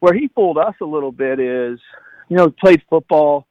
where 0.00 0.14
he 0.14 0.28
fooled 0.28 0.58
us 0.58 0.74
a 0.80 0.84
little 0.84 1.12
bit 1.12 1.38
is, 1.38 1.78
you 2.28 2.36
know, 2.36 2.50
played 2.50 2.82
football, 2.88 3.46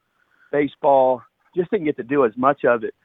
baseball, 0.55 1.21
just 1.55 1.69
didn't 1.71 1.85
get 1.85 1.97
to 1.97 2.03
do 2.03 2.25
as 2.25 2.31
much 2.38 2.63
of 2.63 2.83
it. 2.83 2.95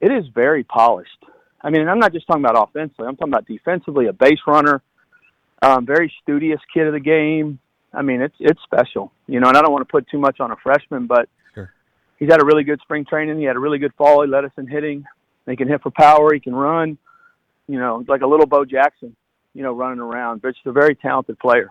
It 0.00 0.12
is 0.12 0.24
very 0.34 0.64
polished. 0.64 1.20
I 1.60 1.70
mean, 1.70 1.88
I'm 1.88 1.98
not 1.98 2.12
just 2.12 2.26
talking 2.26 2.44
about 2.44 2.68
offensively. 2.68 3.06
I'm 3.06 3.16
talking 3.16 3.32
about 3.32 3.46
defensively, 3.46 4.06
a 4.06 4.12
base 4.12 4.42
runner." 4.46 4.82
Um, 5.62 5.86
very 5.86 6.12
studious 6.22 6.60
kid 6.72 6.86
of 6.86 6.92
the 6.92 7.00
game. 7.00 7.58
I 7.92 8.02
mean, 8.02 8.20
it's 8.20 8.34
it's 8.38 8.62
special, 8.62 9.12
you 9.26 9.40
know. 9.40 9.48
And 9.48 9.56
I 9.56 9.62
don't 9.62 9.72
want 9.72 9.86
to 9.86 9.90
put 9.90 10.06
too 10.08 10.18
much 10.18 10.38
on 10.40 10.50
a 10.50 10.56
freshman, 10.56 11.06
but 11.06 11.28
sure. 11.54 11.72
he's 12.18 12.30
had 12.30 12.42
a 12.42 12.44
really 12.44 12.64
good 12.64 12.80
spring 12.82 13.04
training. 13.04 13.38
He 13.38 13.44
had 13.44 13.56
a 13.56 13.60
really 13.66 13.78
good 13.78 13.94
fall. 13.94 14.22
He 14.22 14.28
led 14.28 14.44
us 14.44 14.52
in 14.58 14.66
hitting. 14.66 15.04
He 15.46 15.56
can 15.56 15.68
hit 15.68 15.82
for 15.82 15.90
power. 15.90 16.32
He 16.32 16.40
can 16.40 16.54
run. 16.54 16.98
You 17.66 17.78
know, 17.78 18.04
like 18.06 18.20
a 18.20 18.26
little 18.26 18.46
Bo 18.46 18.64
Jackson. 18.64 19.16
You 19.54 19.62
know, 19.62 19.72
running 19.72 20.00
around. 20.00 20.42
But 20.42 20.54
he's 20.56 20.70
a 20.70 20.72
very 20.72 20.94
talented 20.96 21.38
player. 21.38 21.70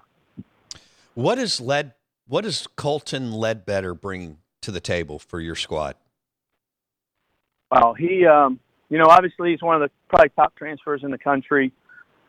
What 1.13 1.37
is 1.37 1.61
led? 1.61 1.93
What 2.27 2.45
is 2.45 2.67
Colton 2.75 3.31
Ledbetter 3.31 3.93
bringing 3.93 4.37
to 4.63 4.71
the 4.71 4.79
table 4.79 5.19
for 5.19 5.39
your 5.39 5.55
squad? 5.55 5.95
Well, 7.71 7.93
he, 7.93 8.25
um, 8.25 8.59
you 8.89 8.97
know, 8.97 9.07
obviously 9.07 9.51
he's 9.51 9.61
one 9.61 9.81
of 9.81 9.89
the 9.89 9.93
probably 10.09 10.29
top 10.35 10.55
transfers 10.55 11.01
in 11.03 11.11
the 11.11 11.17
country. 11.17 11.71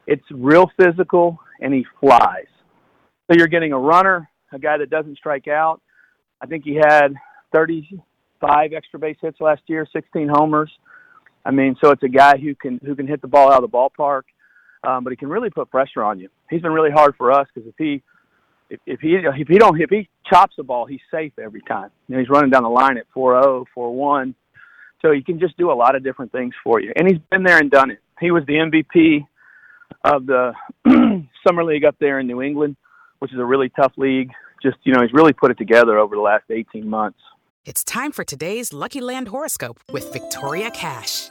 It's 0.06 0.24
real 0.30 0.70
physical 0.78 1.38
and 1.60 1.72
he 1.72 1.86
flies. 2.00 2.46
So 3.26 3.36
you're 3.36 3.48
getting 3.48 3.72
a 3.72 3.78
runner, 3.78 4.28
a 4.52 4.58
guy 4.58 4.78
that 4.78 4.90
doesn't 4.90 5.16
strike 5.16 5.48
out. 5.48 5.80
I 6.40 6.46
think 6.46 6.64
he 6.64 6.74
had 6.74 7.14
35 7.54 8.72
extra 8.72 8.98
base 8.98 9.16
hits 9.20 9.40
last 9.40 9.62
year, 9.66 9.86
16 9.92 10.28
homers. 10.28 10.70
I 11.44 11.50
mean, 11.50 11.76
so 11.82 11.90
it's 11.90 12.02
a 12.02 12.08
guy 12.08 12.38
who 12.38 12.54
can 12.54 12.80
who 12.84 12.94
can 12.94 13.06
hit 13.06 13.20
the 13.20 13.28
ball 13.28 13.52
out 13.52 13.62
of 13.62 13.70
the 13.70 13.76
ballpark, 13.76 14.22
um, 14.82 15.04
but 15.04 15.10
he 15.10 15.16
can 15.16 15.28
really 15.28 15.50
put 15.50 15.70
pressure 15.70 16.02
on 16.02 16.18
you. 16.18 16.28
He's 16.50 16.62
been 16.62 16.72
really 16.72 16.90
hard 16.90 17.14
for 17.16 17.32
us 17.32 17.46
because 17.54 17.68
if 17.68 17.74
he 17.76 18.02
if, 18.70 18.80
if 18.86 19.00
he 19.00 19.16
if 19.16 19.48
he 19.48 19.58
don't 19.58 19.80
if 19.80 19.90
he 19.90 20.08
chops 20.28 20.54
the 20.56 20.62
ball, 20.62 20.86
he's 20.86 21.00
safe 21.10 21.32
every 21.38 21.62
time. 21.62 21.90
You 22.08 22.14
know, 22.14 22.20
he's 22.20 22.28
running 22.28 22.50
down 22.50 22.62
the 22.62 22.68
line 22.68 22.96
at 22.96 23.04
4-0, 23.14 23.66
4-1. 23.76 24.34
So 25.02 25.12
he 25.12 25.22
can 25.22 25.38
just 25.38 25.56
do 25.58 25.70
a 25.70 25.74
lot 25.74 25.94
of 25.94 26.02
different 26.02 26.32
things 26.32 26.54
for 26.64 26.80
you. 26.80 26.92
And 26.96 27.06
he's 27.06 27.20
been 27.30 27.42
there 27.42 27.58
and 27.58 27.70
done 27.70 27.90
it. 27.90 27.98
He 28.20 28.30
was 28.30 28.42
the 28.46 28.54
MVP 28.54 29.26
of 30.02 30.26
the 30.26 30.52
summer 31.46 31.62
league 31.64 31.84
up 31.84 31.96
there 32.00 32.20
in 32.20 32.26
New 32.26 32.40
England, 32.40 32.76
which 33.18 33.32
is 33.32 33.38
a 33.38 33.44
really 33.44 33.68
tough 33.70 33.92
league. 33.96 34.30
Just 34.62 34.78
you 34.84 34.94
know, 34.94 35.02
he's 35.02 35.12
really 35.12 35.32
put 35.32 35.50
it 35.50 35.58
together 35.58 35.98
over 35.98 36.16
the 36.16 36.22
last 36.22 36.44
18 36.50 36.88
months. 36.88 37.18
It's 37.66 37.84
time 37.84 38.12
for 38.12 38.24
today's 38.24 38.72
Lucky 38.72 39.00
Land 39.00 39.28
horoscope 39.28 39.80
with 39.90 40.12
Victoria 40.12 40.70
Cash. 40.70 41.30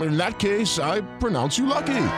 In 0.00 0.16
that 0.16 0.38
case, 0.38 0.78
I 0.78 1.00
pronounce 1.18 1.58
you 1.58 1.66
lucky. 1.66 2.08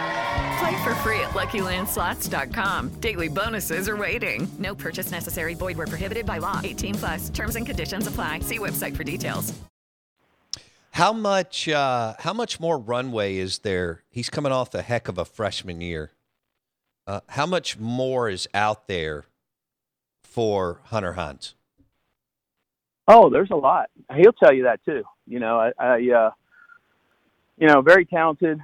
Play 0.58 0.82
for 0.82 0.94
free 0.97 1.20
at 1.20 1.30
LuckyLandSlots.com. 1.30 3.00
Daily 3.00 3.28
bonuses 3.28 3.88
are 3.88 3.97
waiting. 3.97 4.49
No 4.58 4.75
purchase 4.75 5.11
necessary. 5.11 5.54
Void 5.54 5.76
where 5.76 5.87
prohibited 5.87 6.26
by 6.26 6.38
law. 6.38 6.61
18 6.62 6.94
plus. 6.97 7.30
Terms 7.30 7.54
and 7.56 7.64
conditions 7.64 8.06
apply. 8.06 8.40
See 8.40 8.58
website 8.58 8.97
for 8.97 9.04
details. 9.04 9.54
How 10.90 11.12
much? 11.12 11.68
Uh, 11.68 12.14
how 12.18 12.32
much 12.32 12.58
more 12.58 12.76
runway 12.76 13.37
is 13.37 13.61
there? 13.61 14.02
He's 14.11 14.28
coming 14.28 14.50
off 14.50 14.75
a 14.75 14.82
heck 14.82 15.06
of 15.06 15.16
a 15.16 15.25
freshman 15.25 15.80
year. 15.80 16.11
Uh, 17.06 17.20
how 17.28 17.47
much 17.47 17.78
more 17.78 18.28
is 18.28 18.49
out 18.52 18.88
there 18.88 19.26
for 20.25 20.80
Hunter 20.87 21.12
Hunt? 21.12 21.54
Oh, 23.06 23.30
there's 23.30 23.50
a 23.50 23.56
lot. 23.56 23.90
He'll 24.14 24.32
tell 24.32 24.52
you 24.52 24.64
that 24.64 24.85
too. 24.85 25.02
You 25.26 25.38
know, 25.38 25.58
I, 25.58 25.73
I 25.78 26.11
uh, 26.11 26.30
you 27.58 27.66
know, 27.66 27.80
very 27.82 28.04
talented. 28.04 28.60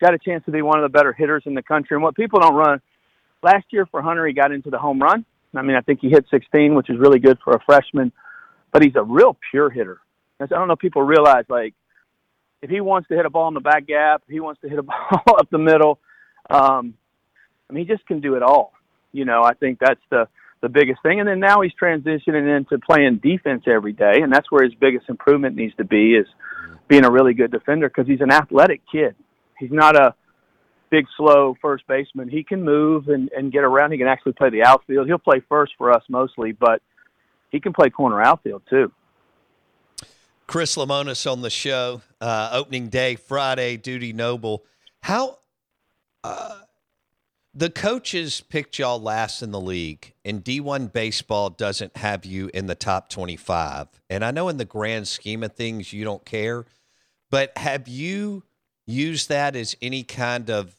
Got 0.00 0.14
a 0.14 0.18
chance 0.18 0.44
to 0.44 0.50
be 0.50 0.62
one 0.62 0.78
of 0.78 0.82
the 0.82 0.96
better 0.96 1.12
hitters 1.12 1.42
in 1.46 1.54
the 1.54 1.62
country. 1.62 1.94
And 1.94 2.02
what 2.02 2.14
people 2.14 2.40
don't 2.40 2.54
run 2.54 2.80
last 3.42 3.66
year 3.70 3.86
for 3.86 4.00
Hunter, 4.00 4.26
he 4.26 4.32
got 4.32 4.52
into 4.52 4.70
the 4.70 4.78
home 4.78 5.00
run. 5.00 5.24
I 5.54 5.62
mean, 5.62 5.76
I 5.76 5.80
think 5.80 6.00
he 6.00 6.10
hit 6.10 6.26
16, 6.30 6.74
which 6.74 6.90
is 6.90 6.98
really 6.98 7.18
good 7.18 7.38
for 7.42 7.54
a 7.54 7.60
freshman. 7.64 8.12
But 8.72 8.82
he's 8.82 8.96
a 8.96 9.02
real 9.02 9.36
pure 9.50 9.70
hitter. 9.70 10.00
I 10.40 10.46
don't 10.46 10.68
know 10.68 10.74
if 10.74 10.78
people 10.78 11.02
realize 11.02 11.44
like 11.48 11.74
if 12.62 12.70
he 12.70 12.80
wants 12.80 13.08
to 13.08 13.16
hit 13.16 13.26
a 13.26 13.30
ball 13.30 13.48
in 13.48 13.54
the 13.54 13.60
back 13.60 13.86
gap, 13.86 14.22
he 14.28 14.40
wants 14.40 14.60
to 14.60 14.68
hit 14.68 14.78
a 14.78 14.82
ball 14.82 15.22
up 15.38 15.48
the 15.50 15.58
middle. 15.58 15.98
Um, 16.50 16.94
I 17.68 17.72
mean, 17.72 17.86
he 17.86 17.92
just 17.92 18.06
can 18.06 18.20
do 18.20 18.34
it 18.34 18.42
all. 18.42 18.72
You 19.12 19.24
know, 19.24 19.42
I 19.42 19.54
think 19.54 19.78
that's 19.80 20.00
the 20.10 20.28
the 20.60 20.68
biggest 20.68 21.02
thing. 21.02 21.20
And 21.20 21.28
then 21.28 21.38
now 21.38 21.60
he's 21.60 21.72
transitioning 21.80 22.56
into 22.56 22.78
playing 22.78 23.20
defense 23.22 23.64
every 23.66 23.92
day, 23.92 24.20
and 24.22 24.32
that's 24.32 24.50
where 24.50 24.64
his 24.64 24.74
biggest 24.74 25.08
improvement 25.08 25.54
needs 25.54 25.74
to 25.76 25.84
be 25.84 26.14
is 26.14 26.26
being 26.88 27.04
a 27.04 27.10
really 27.10 27.34
good 27.34 27.50
defender 27.50 27.88
because 27.88 28.06
he's 28.06 28.20
an 28.20 28.32
athletic 28.32 28.80
kid. 28.90 29.14
He's 29.58 29.70
not 29.70 29.96
a 29.96 30.14
big, 30.90 31.06
slow 31.16 31.56
first 31.60 31.86
baseman. 31.86 32.28
He 32.28 32.42
can 32.42 32.62
move 32.62 33.08
and, 33.08 33.30
and 33.36 33.52
get 33.52 33.64
around. 33.64 33.92
He 33.92 33.98
can 33.98 34.08
actually 34.08 34.32
play 34.32 34.50
the 34.50 34.62
outfield. 34.62 35.06
He'll 35.06 35.18
play 35.18 35.42
first 35.48 35.72
for 35.76 35.92
us 35.92 36.02
mostly, 36.08 36.52
but 36.52 36.82
he 37.50 37.60
can 37.60 37.72
play 37.72 37.90
corner 37.90 38.22
outfield 38.22 38.62
too. 38.68 38.92
Chris 40.46 40.76
Lemonis 40.76 41.30
on 41.30 41.42
the 41.42 41.50
show, 41.50 42.00
uh, 42.22 42.48
opening 42.52 42.88
day 42.88 43.16
Friday, 43.16 43.76
Dudy 43.76 44.14
Noble. 44.14 44.64
How 45.02 45.38
uh, 46.24 46.60
the 47.54 47.70
coaches 47.70 48.40
picked 48.40 48.78
y'all 48.78 49.00
last 49.00 49.42
in 49.42 49.50
the 49.50 49.60
league, 49.60 50.12
and 50.24 50.44
D1 50.44 50.92
baseball 50.92 51.50
doesn't 51.50 51.96
have 51.96 52.24
you 52.24 52.50
in 52.52 52.66
the 52.66 52.74
top 52.74 53.08
25. 53.08 53.88
And 54.10 54.24
I 54.24 54.30
know 54.30 54.48
in 54.48 54.58
the 54.58 54.64
grand 54.64 55.08
scheme 55.08 55.42
of 55.42 55.54
things, 55.54 55.92
you 55.92 56.04
don't 56.04 56.24
care, 56.24 56.66
but 57.30 57.56
have 57.56 57.88
you 57.88 58.44
used 58.86 59.28
that 59.28 59.56
as 59.56 59.76
any 59.82 60.02
kind 60.02 60.50
of 60.50 60.76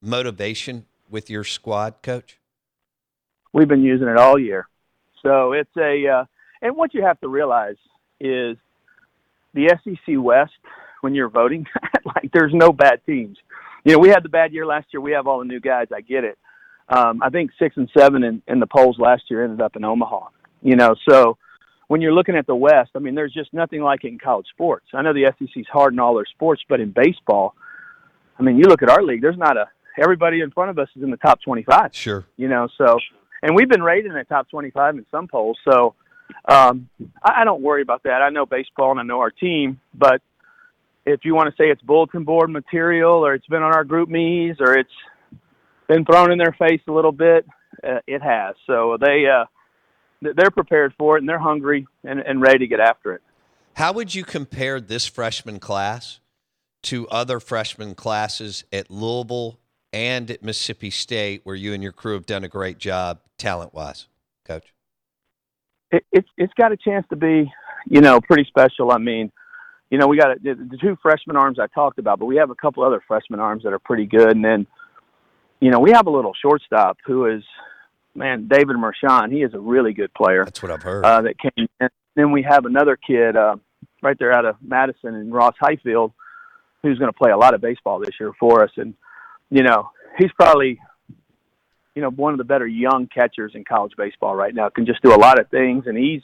motivation 0.00 0.86
with 1.10 1.28
your 1.28 1.44
squad, 1.44 2.02
coach? 2.02 2.38
We've 3.52 3.68
been 3.68 3.82
using 3.82 4.08
it 4.08 4.16
all 4.16 4.38
year. 4.38 4.68
So 5.22 5.52
it's 5.52 5.76
a, 5.76 6.06
uh, 6.06 6.24
and 6.62 6.76
what 6.76 6.94
you 6.94 7.02
have 7.02 7.20
to 7.20 7.28
realize 7.28 7.76
is 8.20 8.56
the 9.54 9.76
SEC 9.84 10.14
West, 10.18 10.52
when 11.00 11.14
you're 11.14 11.28
voting, 11.28 11.66
like 12.04 12.30
there's 12.32 12.52
no 12.54 12.72
bad 12.72 13.00
teams 13.06 13.38
you 13.88 13.94
know, 13.94 14.00
we 14.00 14.10
had 14.10 14.22
the 14.22 14.28
bad 14.28 14.52
year 14.52 14.66
last 14.66 14.88
year. 14.92 15.00
We 15.00 15.12
have 15.12 15.26
all 15.26 15.38
the 15.38 15.46
new 15.46 15.60
guys. 15.60 15.86
I 15.94 16.02
get 16.02 16.22
it. 16.22 16.38
Um, 16.90 17.22
I 17.22 17.30
think 17.30 17.52
six 17.58 17.74
and 17.78 17.88
seven 17.96 18.22
in, 18.22 18.42
in 18.46 18.60
the 18.60 18.66
polls 18.66 18.98
last 18.98 19.22
year 19.30 19.42
ended 19.42 19.62
up 19.62 19.76
in 19.76 19.84
Omaha. 19.84 20.28
You 20.60 20.76
know, 20.76 20.94
so 21.08 21.38
when 21.86 22.02
you're 22.02 22.12
looking 22.12 22.36
at 22.36 22.46
the 22.46 22.54
West, 22.54 22.90
I 22.94 22.98
mean, 22.98 23.14
there's 23.14 23.32
just 23.32 23.54
nothing 23.54 23.80
like 23.80 24.04
it 24.04 24.08
in 24.08 24.18
college 24.18 24.46
sports. 24.52 24.84
I 24.92 25.00
know 25.00 25.14
the 25.14 25.32
SEC's 25.38 25.66
hard 25.72 25.94
in 25.94 26.00
all 26.00 26.14
their 26.14 26.26
sports, 26.26 26.62
but 26.68 26.80
in 26.80 26.90
baseball, 26.90 27.54
I 28.38 28.42
mean, 28.42 28.58
you 28.58 28.64
look 28.64 28.82
at 28.82 28.90
our 28.90 29.02
league. 29.02 29.22
There's 29.22 29.38
not 29.38 29.56
a 29.56 29.70
everybody 29.98 30.42
in 30.42 30.50
front 30.50 30.70
of 30.70 30.78
us 30.78 30.88
is 30.94 31.02
in 31.02 31.10
the 31.10 31.16
top 31.16 31.40
25. 31.40 31.94
Sure. 31.94 32.26
You 32.36 32.48
know, 32.48 32.68
so 32.76 32.98
and 33.42 33.56
we've 33.56 33.70
been 33.70 33.82
rated 33.82 34.10
in 34.10 34.18
the 34.18 34.24
top 34.24 34.50
25 34.50 34.98
in 34.98 35.06
some 35.10 35.28
polls. 35.28 35.58
So 35.64 35.94
um, 36.46 36.90
I, 37.22 37.40
I 37.40 37.44
don't 37.44 37.62
worry 37.62 37.80
about 37.80 38.02
that. 38.02 38.20
I 38.20 38.28
know 38.28 38.44
baseball 38.44 38.90
and 38.90 39.00
I 39.00 39.02
know 39.02 39.20
our 39.20 39.30
team, 39.30 39.80
but 39.94 40.20
if 41.12 41.24
you 41.24 41.34
want 41.34 41.48
to 41.48 41.62
say 41.62 41.70
it's 41.70 41.82
bulletin 41.82 42.24
board 42.24 42.50
material 42.50 43.24
or 43.24 43.34
it's 43.34 43.46
been 43.46 43.62
on 43.62 43.74
our 43.74 43.84
GroupMe's 43.84 44.56
or 44.60 44.74
it's 44.74 44.90
been 45.88 46.04
thrown 46.04 46.30
in 46.30 46.38
their 46.38 46.54
face 46.58 46.80
a 46.86 46.92
little 46.92 47.12
bit, 47.12 47.46
uh, 47.82 48.00
it 48.06 48.22
has. 48.22 48.54
So 48.66 48.98
they 49.00 49.24
uh, 49.26 49.46
they're 50.20 50.50
prepared 50.50 50.94
for 50.98 51.16
it 51.16 51.20
and 51.20 51.28
they're 51.28 51.38
hungry 51.38 51.86
and, 52.04 52.20
and 52.20 52.40
ready 52.40 52.58
to 52.58 52.66
get 52.66 52.80
after 52.80 53.14
it. 53.14 53.22
How 53.74 53.92
would 53.92 54.14
you 54.14 54.24
compare 54.24 54.80
this 54.80 55.06
freshman 55.06 55.60
class 55.60 56.20
to 56.82 57.08
other 57.08 57.40
freshman 57.40 57.94
classes 57.94 58.64
at 58.72 58.90
Louisville 58.90 59.58
and 59.92 60.30
at 60.30 60.42
Mississippi 60.42 60.90
State, 60.90 61.40
where 61.44 61.56
you 61.56 61.72
and 61.72 61.82
your 61.82 61.92
crew 61.92 62.14
have 62.14 62.26
done 62.26 62.44
a 62.44 62.48
great 62.48 62.78
job 62.78 63.20
talent 63.38 63.72
wise, 63.72 64.08
Coach? 64.44 64.74
It, 65.90 66.04
it's 66.12 66.28
it's 66.36 66.52
got 66.54 66.72
a 66.72 66.76
chance 66.76 67.06
to 67.08 67.16
be, 67.16 67.50
you 67.86 68.00
know, 68.00 68.20
pretty 68.20 68.44
special. 68.44 68.92
I 68.92 68.98
mean, 68.98 69.32
you 69.90 69.98
know, 69.98 70.06
we 70.06 70.18
got 70.18 70.42
the, 70.42 70.54
the 70.54 70.76
two 70.76 70.96
freshman 71.02 71.36
arms 71.36 71.58
I 71.58 71.66
talked 71.68 71.98
about, 71.98 72.18
but 72.18 72.26
we 72.26 72.36
have 72.36 72.50
a 72.50 72.54
couple 72.54 72.84
other 72.84 73.02
freshman 73.06 73.40
arms 73.40 73.62
that 73.62 73.72
are 73.72 73.78
pretty 73.78 74.06
good. 74.06 74.30
And 74.30 74.44
then, 74.44 74.66
you 75.60 75.70
know, 75.70 75.80
we 75.80 75.92
have 75.92 76.06
a 76.06 76.10
little 76.10 76.34
shortstop 76.40 76.98
who 77.06 77.26
is, 77.26 77.42
man, 78.14 78.48
David 78.48 78.76
Mershon. 78.76 79.32
He 79.32 79.42
is 79.42 79.54
a 79.54 79.58
really 79.58 79.92
good 79.92 80.12
player. 80.14 80.44
That's 80.44 80.62
what 80.62 80.70
I've 80.70 80.82
heard. 80.82 81.04
Uh, 81.04 81.22
that 81.22 81.34
came. 81.38 81.68
And 81.80 81.90
then 82.14 82.32
we 82.32 82.42
have 82.42 82.66
another 82.66 82.96
kid 82.96 83.36
uh, 83.36 83.56
right 84.02 84.18
there 84.18 84.32
out 84.32 84.44
of 84.44 84.56
Madison 84.60 85.14
and 85.14 85.32
Ross 85.32 85.54
Highfield, 85.58 86.12
who's 86.82 86.98
going 86.98 87.10
to 87.10 87.18
play 87.18 87.30
a 87.30 87.36
lot 87.36 87.54
of 87.54 87.60
baseball 87.60 87.98
this 87.98 88.14
year 88.20 88.32
for 88.38 88.62
us. 88.62 88.70
And 88.76 88.94
you 89.50 89.62
know, 89.62 89.90
he's 90.18 90.30
probably, 90.32 90.78
you 91.94 92.02
know, 92.02 92.10
one 92.10 92.34
of 92.34 92.38
the 92.38 92.44
better 92.44 92.66
young 92.66 93.06
catchers 93.06 93.52
in 93.54 93.64
college 93.64 93.92
baseball 93.96 94.34
right 94.34 94.54
now. 94.54 94.68
Can 94.68 94.86
just 94.86 95.02
do 95.02 95.14
a 95.14 95.16
lot 95.16 95.38
of 95.38 95.48
things, 95.48 95.84
and 95.86 95.96
he's 95.96 96.22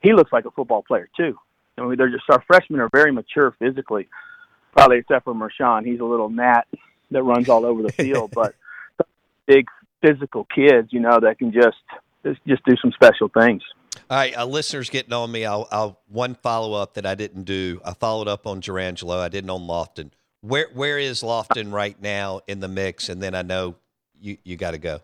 he 0.00 0.12
looks 0.12 0.32
like 0.32 0.44
a 0.44 0.50
football 0.50 0.82
player 0.82 1.08
too. 1.16 1.38
I 1.78 1.86
mean, 1.86 1.96
they're 1.96 2.10
just 2.10 2.24
our 2.30 2.42
freshmen 2.46 2.80
are 2.80 2.90
very 2.92 3.12
mature 3.12 3.54
physically, 3.58 4.08
probably 4.72 4.98
except 4.98 5.24
for 5.24 5.34
Mershon. 5.34 5.86
He's 5.86 6.00
a 6.00 6.04
little 6.04 6.28
gnat 6.28 6.66
that 7.10 7.22
runs 7.22 7.48
all 7.48 7.64
over 7.64 7.82
the 7.82 7.92
field, 7.92 8.30
but 8.34 8.54
big 9.46 9.66
physical 10.00 10.46
kids, 10.54 10.88
you 10.92 11.00
know, 11.00 11.18
that 11.20 11.38
can 11.38 11.52
just 11.52 11.76
just, 12.24 12.64
do 12.64 12.76
some 12.80 12.92
special 12.92 13.28
things. 13.28 13.62
All 14.10 14.16
right, 14.16 14.36
uh, 14.36 14.44
listeners 14.44 14.90
getting 14.90 15.12
on 15.12 15.30
me. 15.30 15.44
I'll, 15.44 15.66
I'll 15.70 16.00
one 16.08 16.34
follow 16.34 16.74
up 16.74 16.94
that 16.94 17.06
I 17.06 17.14
didn't 17.14 17.44
do. 17.44 17.80
I 17.84 17.94
followed 17.94 18.28
up 18.28 18.46
on 18.46 18.60
Jurrangelo. 18.60 19.18
I 19.18 19.28
didn't 19.28 19.50
on 19.50 19.62
Lofton. 19.62 20.10
Where 20.40 20.68
where 20.72 20.98
is 20.98 21.22
Lofton 21.22 21.72
right 21.72 22.00
now 22.00 22.40
in 22.46 22.60
the 22.60 22.68
mix? 22.68 23.08
And 23.08 23.22
then 23.22 23.34
I 23.34 23.42
know 23.42 23.76
you 24.20 24.38
you 24.44 24.56
got 24.56 24.72
to 24.72 24.78
go. 24.78 25.00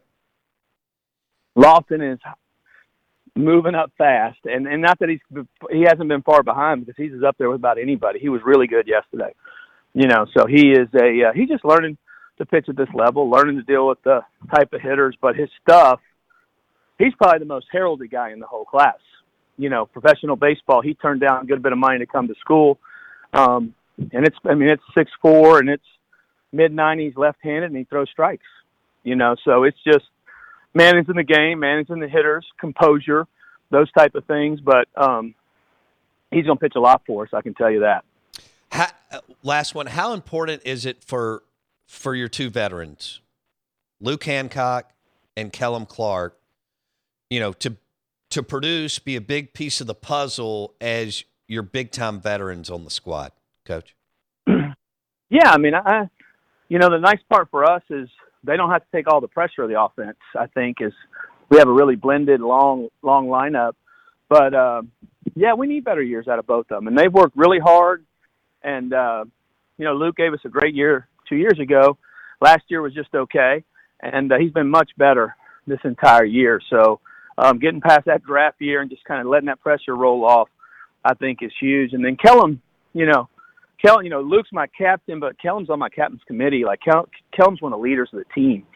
Lofton 1.56 2.12
is 2.12 2.18
moving 3.36 3.74
up 3.74 3.92
fast, 3.98 4.38
and 4.44 4.66
and 4.66 4.82
not 4.82 4.98
that 5.00 5.08
he's 5.08 5.20
he 5.70 5.82
hasn't 5.82 6.08
been 6.08 6.22
far 6.22 6.42
behind 6.42 6.86
because 6.86 6.96
he's 6.96 7.22
up 7.26 7.36
there 7.38 7.50
with 7.50 7.58
about 7.58 7.78
anybody. 7.78 8.18
He 8.18 8.28
was 8.28 8.40
really 8.44 8.66
good 8.66 8.86
yesterday, 8.86 9.34
you 9.92 10.08
know. 10.08 10.26
So 10.36 10.46
he 10.46 10.70
is 10.70 10.88
a 10.94 11.28
uh, 11.28 11.32
he's 11.34 11.48
just 11.48 11.64
learning 11.64 11.98
to 12.38 12.46
pitch 12.46 12.66
at 12.68 12.76
this 12.76 12.88
level, 12.94 13.30
learning 13.30 13.56
to 13.56 13.62
deal 13.62 13.88
with 13.88 14.02
the 14.02 14.20
type 14.54 14.72
of 14.72 14.80
hitters. 14.80 15.16
But 15.20 15.36
his 15.36 15.48
stuff, 15.62 16.00
he's 16.98 17.14
probably 17.16 17.40
the 17.40 17.44
most 17.46 17.66
heralded 17.70 18.10
guy 18.10 18.32
in 18.32 18.40
the 18.40 18.46
whole 18.46 18.64
class. 18.64 18.98
You 19.56 19.70
know, 19.70 19.86
professional 19.86 20.36
baseball. 20.36 20.82
He 20.82 20.94
turned 20.94 21.20
down 21.20 21.42
a 21.42 21.46
good 21.46 21.62
bit 21.62 21.72
of 21.72 21.78
money 21.78 21.98
to 21.98 22.06
come 22.06 22.28
to 22.28 22.34
school, 22.40 22.78
um, 23.32 23.74
and 23.98 24.26
it's 24.26 24.36
I 24.44 24.54
mean 24.54 24.68
it's 24.68 24.82
six 24.96 25.10
four 25.20 25.58
and 25.58 25.68
it's 25.68 25.84
mid 26.52 26.72
nineties 26.72 27.14
left 27.16 27.38
handed 27.42 27.70
and 27.70 27.76
he 27.76 27.84
throws 27.84 28.08
strikes. 28.10 28.46
You 29.02 29.16
know, 29.16 29.36
so 29.44 29.64
it's 29.64 29.76
just 29.84 30.06
managing 30.74 31.16
the 31.16 31.24
game, 31.24 31.60
managing 31.60 32.00
the 32.00 32.08
hitters, 32.08 32.46
composure, 32.58 33.26
those 33.70 33.90
type 33.92 34.14
of 34.14 34.24
things. 34.26 34.60
But 34.60 34.88
um, 34.96 35.34
he's 36.30 36.44
going 36.44 36.58
to 36.58 36.60
pitch 36.60 36.74
a 36.76 36.80
lot 36.80 37.02
for 37.06 37.24
us. 37.24 37.30
I 37.32 37.42
can 37.42 37.54
tell 37.54 37.70
you 37.70 37.80
that. 37.80 38.04
How, 38.70 38.88
uh, 39.12 39.20
last 39.42 39.74
one. 39.74 39.86
How 39.86 40.12
important 40.12 40.62
is 40.64 40.84
it 40.84 41.02
for 41.02 41.42
for 41.86 42.14
your 42.14 42.28
two 42.28 42.50
veterans, 42.50 43.20
Luke 44.00 44.24
Hancock 44.24 44.90
and 45.36 45.52
Kellum 45.52 45.86
Clark? 45.86 46.36
You 47.30 47.40
know, 47.40 47.52
to 47.54 47.76
to 48.30 48.42
produce, 48.42 48.98
be 48.98 49.14
a 49.14 49.20
big 49.20 49.54
piece 49.54 49.80
of 49.80 49.86
the 49.86 49.94
puzzle 49.94 50.74
as 50.80 51.22
your 51.46 51.62
big 51.62 51.92
time 51.92 52.20
veterans 52.20 52.68
on 52.68 52.82
the 52.82 52.90
squad, 52.90 53.30
Coach. 53.64 53.94
yeah, 54.46 55.50
I 55.50 55.58
mean, 55.58 55.74
I, 55.74 56.08
you 56.68 56.80
know, 56.80 56.90
the 56.90 56.98
nice 56.98 57.20
part 57.28 57.48
for 57.50 57.64
us 57.64 57.82
is 57.90 58.08
they 58.44 58.56
don't 58.56 58.70
have 58.70 58.82
to 58.82 58.96
take 58.96 59.06
all 59.10 59.20
the 59.20 59.28
pressure 59.28 59.62
of 59.62 59.68
the 59.68 59.80
offense. 59.80 60.18
I 60.38 60.46
think 60.46 60.78
is 60.80 60.92
we 61.48 61.58
have 61.58 61.68
a 61.68 61.72
really 61.72 61.96
blended 61.96 62.40
long 62.40 62.88
long 63.02 63.26
lineup, 63.26 63.72
but 64.28 64.54
uh, 64.54 64.82
yeah, 65.34 65.54
we 65.54 65.66
need 65.66 65.84
better 65.84 66.02
years 66.02 66.28
out 66.28 66.38
of 66.38 66.46
both 66.46 66.66
of 66.70 66.76
them, 66.76 66.88
and 66.88 66.98
they've 66.98 67.12
worked 67.12 67.36
really 67.36 67.58
hard. 67.58 68.04
And 68.62 68.92
uh, 68.92 69.24
you 69.78 69.84
know, 69.84 69.94
Luke 69.94 70.16
gave 70.16 70.32
us 70.32 70.40
a 70.44 70.48
great 70.48 70.74
year 70.74 71.08
two 71.28 71.36
years 71.36 71.58
ago. 71.60 71.98
Last 72.40 72.62
year 72.68 72.82
was 72.82 72.94
just 72.94 73.14
okay, 73.14 73.64
and 74.00 74.32
uh, 74.32 74.36
he's 74.38 74.52
been 74.52 74.68
much 74.68 74.90
better 74.96 75.36
this 75.66 75.80
entire 75.84 76.24
year. 76.24 76.60
So 76.70 77.00
um, 77.38 77.58
getting 77.58 77.80
past 77.80 78.04
that 78.06 78.22
draft 78.22 78.60
year 78.60 78.80
and 78.80 78.90
just 78.90 79.04
kind 79.04 79.20
of 79.20 79.26
letting 79.26 79.46
that 79.46 79.60
pressure 79.60 79.96
roll 79.96 80.24
off, 80.24 80.48
I 81.04 81.14
think 81.14 81.38
is 81.42 81.52
huge. 81.60 81.92
And 81.92 82.04
then 82.04 82.16
Kellum, 82.16 82.60
you 82.92 83.06
know, 83.06 83.28
Kellen, 83.84 84.04
you 84.04 84.10
know, 84.10 84.22
Luke's 84.22 84.50
my 84.52 84.66
captain, 84.66 85.20
but 85.20 85.38
Kellum's 85.40 85.68
on 85.68 85.78
my 85.78 85.88
captain's 85.88 86.22
committee. 86.26 86.64
Like 86.64 86.80
Kel- 86.80 87.08
Kellum's 87.36 87.60
one 87.60 87.72
of 87.72 87.78
the 87.78 87.82
leaders 87.82 88.08
of 88.12 88.20
the 88.20 88.24
team. 88.34 88.66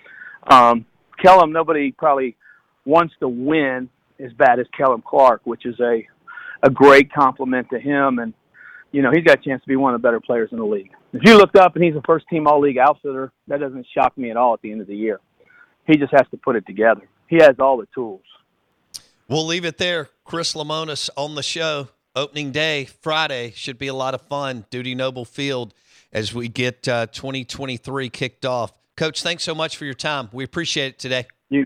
Um, 0.50 0.84
Kellum, 1.22 1.52
nobody 1.52 1.92
probably 1.92 2.36
wants 2.84 3.14
to 3.20 3.28
win 3.28 3.88
as 4.20 4.32
bad 4.34 4.58
as 4.58 4.66
Kellum 4.76 5.02
Clark, 5.06 5.42
which 5.44 5.64
is 5.64 5.78
a 5.80 6.06
a 6.62 6.70
great 6.70 7.12
compliment 7.12 7.68
to 7.70 7.78
him. 7.78 8.18
And 8.18 8.34
you 8.92 9.02
know, 9.02 9.10
he's 9.12 9.24
got 9.24 9.38
a 9.38 9.42
chance 9.42 9.62
to 9.62 9.68
be 9.68 9.76
one 9.76 9.94
of 9.94 10.02
the 10.02 10.06
better 10.06 10.20
players 10.20 10.50
in 10.52 10.58
the 10.58 10.64
league. 10.64 10.90
If 11.12 11.22
you 11.24 11.36
looked 11.36 11.56
up 11.56 11.74
and 11.74 11.84
he's 11.84 11.94
a 11.94 12.02
first 12.06 12.26
team 12.28 12.46
All 12.46 12.60
League 12.60 12.78
outfitter, 12.78 13.32
that 13.46 13.60
doesn't 13.60 13.86
shock 13.94 14.16
me 14.18 14.30
at 14.30 14.36
all. 14.36 14.54
At 14.54 14.62
the 14.62 14.72
end 14.72 14.80
of 14.80 14.86
the 14.86 14.96
year, 14.96 15.20
he 15.86 15.96
just 15.96 16.12
has 16.12 16.26
to 16.32 16.36
put 16.36 16.56
it 16.56 16.66
together. 16.66 17.08
He 17.28 17.36
has 17.36 17.54
all 17.58 17.78
the 17.78 17.88
tools. 17.94 18.22
We'll 19.28 19.46
leave 19.46 19.64
it 19.64 19.78
there. 19.78 20.08
Chris 20.24 20.54
Lemonis 20.54 21.10
on 21.16 21.34
the 21.34 21.42
show 21.42 21.88
opening 22.18 22.52
day, 22.52 22.84
Friday, 22.84 23.52
should 23.54 23.78
be 23.78 23.86
a 23.86 23.94
lot 23.94 24.14
of 24.14 24.20
fun. 24.22 24.66
Dudy 24.70 24.94
Noble 24.94 25.24
Field 25.24 25.74
as 26.12 26.34
we 26.34 26.48
get 26.48 26.86
uh, 26.88 27.06
2023 27.06 28.08
kicked 28.10 28.44
off. 28.44 28.72
Coach, 28.96 29.22
thanks 29.22 29.44
so 29.44 29.54
much 29.54 29.76
for 29.76 29.84
your 29.84 29.94
time. 29.94 30.28
We 30.32 30.44
appreciate 30.44 30.88
it 30.88 30.98
today. 30.98 31.26
You 31.48 31.64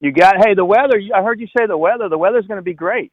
you 0.00 0.12
got 0.12 0.36
hey 0.44 0.54
the 0.54 0.64
weather. 0.64 1.00
I 1.14 1.22
heard 1.22 1.40
you 1.40 1.46
say 1.56 1.66
the 1.66 1.76
weather. 1.76 2.08
The 2.08 2.18
weather's 2.18 2.46
going 2.46 2.58
to 2.58 2.62
be 2.62 2.74
great. 2.74 3.12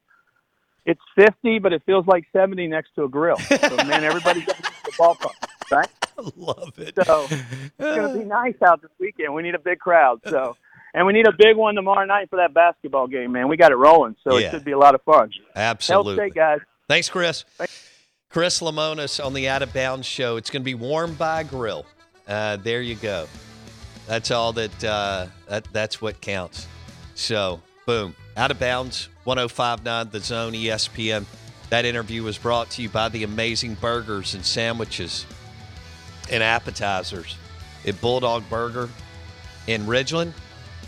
It's 0.86 1.00
50, 1.16 1.60
but 1.60 1.72
it 1.72 1.82
feels 1.86 2.06
like 2.06 2.24
70 2.32 2.66
next 2.66 2.94
to 2.96 3.04
a 3.04 3.08
grill. 3.08 3.36
So 3.36 3.76
man, 3.76 4.04
everybody's 4.04 4.44
going 4.44 4.56
to 4.56 4.72
the 4.84 4.92
ballpark, 4.92 5.32
right? 5.70 5.88
I 6.18 6.30
love 6.36 6.78
it. 6.78 6.94
So 7.04 7.26
it's 7.30 7.78
going 7.78 8.12
to 8.12 8.18
be 8.18 8.24
nice 8.24 8.56
out 8.62 8.82
this 8.82 8.90
weekend. 8.98 9.32
We 9.34 9.42
need 9.42 9.54
a 9.54 9.58
big 9.58 9.78
crowd. 9.78 10.20
So. 10.28 10.56
And 10.94 11.06
we 11.06 11.12
need 11.12 11.26
a 11.26 11.32
big 11.36 11.56
one 11.56 11.74
tomorrow 11.74 12.04
night 12.06 12.30
for 12.30 12.36
that 12.36 12.54
basketball 12.54 13.08
game, 13.08 13.32
man. 13.32 13.48
We 13.48 13.56
got 13.56 13.72
it 13.72 13.76
rolling, 13.76 14.14
so 14.22 14.36
Yeah. 14.38 14.46
it 14.46 14.50
should 14.52 14.64
be 14.64 14.72
a 14.72 14.78
lot 14.78 14.94
of 14.94 15.02
fun. 15.02 15.30
Absolutely. 15.56 16.14
State 16.16 16.34
guys. 16.34 16.60
Thanks, 16.88 17.08
Chris. 17.08 17.44
Chris 18.30 18.60
Lemonis 18.60 19.24
on 19.24 19.34
the 19.34 19.48
Out 19.48 19.62
of 19.62 19.72
Bounds 19.72 20.06
show. 20.06 20.36
It's 20.36 20.50
going 20.50 20.62
to 20.62 20.64
be 20.64 20.74
warm 20.74 21.14
by 21.14 21.42
grill. 21.42 21.84
Uh, 22.28 22.56
there 22.56 22.80
you 22.80 22.94
go. 22.94 23.26
That's 24.06 24.30
all 24.30 24.52
that, 24.52 24.84
uh, 24.84 25.26
that. 25.48 25.64
That's 25.72 26.00
what 26.00 26.20
counts. 26.20 26.66
So, 27.14 27.60
boom. 27.86 28.14
Out 28.36 28.50
of 28.50 28.58
Bounds, 28.58 29.08
1059 29.24 30.10
The 30.10 30.20
Zone, 30.20 30.52
ESPN. 30.52 31.24
That 31.70 31.84
interview 31.84 32.22
was 32.22 32.36
brought 32.38 32.70
to 32.70 32.82
you 32.82 32.88
by 32.88 33.08
the 33.08 33.24
amazing 33.24 33.74
burgers 33.74 34.34
and 34.34 34.44
sandwiches 34.44 35.26
and 36.30 36.42
appetizers 36.42 37.36
at 37.86 38.00
Bulldog 38.00 38.48
Burger 38.50 38.88
in 39.66 39.86
Ridgeland, 39.86 40.32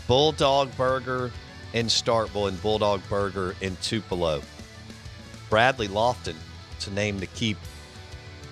Bulldog 0.07 0.75
Burger 0.77 1.31
in 1.73 1.87
Starkville, 1.87 2.47
and 2.47 2.61
Bulldog 2.61 3.01
Burger 3.09 3.55
in 3.61 3.75
Tupelo. 3.77 4.41
Bradley 5.49 5.87
Lofton. 5.87 6.35
to 6.79 6.91
name 6.91 7.19
to 7.19 7.25
keep 7.27 7.57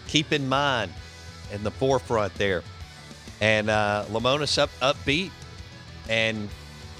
keep 0.07 0.31
in 0.31 0.47
mind 0.47 0.91
in 1.51 1.63
the 1.63 1.71
forefront 1.71 2.33
there. 2.35 2.63
And 3.41 3.69
uh, 3.69 4.05
Lamona's 4.09 4.57
up 4.57 4.69
upbeat 4.81 5.31
and 6.09 6.49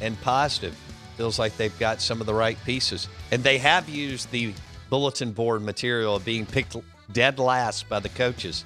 and 0.01 0.19
positive. 0.21 0.75
Feels 1.17 1.39
like 1.39 1.55
they've 1.58 1.77
got 1.79 2.01
some 2.01 2.19
of 2.19 2.27
the 2.27 2.34
right 2.34 2.58
pieces. 2.65 3.08
And 3.31 3.43
they 3.43 3.58
have 3.58 3.88
used 3.88 4.31
the 4.31 4.53
bulletin 4.89 5.31
board 5.31 5.62
material 5.63 6.15
of 6.17 6.25
being 6.25 6.45
picked 6.45 6.75
dead 7.12 7.39
last 7.39 7.89
by 7.89 7.99
the 7.99 8.10
coaches 8.10 8.65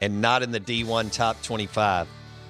and 0.00 0.20
not 0.20 0.42
in 0.42 0.50
the 0.50 0.60
D1 0.60 1.12
top 1.12 1.42
25. 1.42 2.06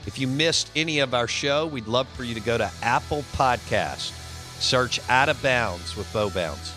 If 0.08 0.18
you 0.18 0.26
missed 0.26 0.70
any 0.74 1.00
of 1.00 1.12
our 1.12 1.28
show, 1.28 1.66
we'd 1.66 1.86
love 1.86 2.08
for 2.08 2.24
you 2.24 2.32
to 2.32 2.40
go 2.40 2.56
to 2.56 2.70
Apple 2.82 3.26
Podcast. 3.36 4.12
Search 4.58 4.98
Out 5.10 5.28
of 5.28 5.40
Bounds 5.42 5.94
with 5.96 6.10
Bo 6.14 6.30
Bounds. 6.30 6.72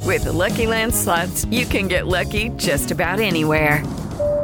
With 0.00 0.24
the 0.24 0.32
Lucky 0.32 0.66
Land 0.66 0.92
slots, 0.92 1.44
you 1.52 1.66
can 1.66 1.86
get 1.86 2.08
lucky 2.08 2.48
just 2.56 2.90
about 2.90 3.20
anywhere. 3.20 3.84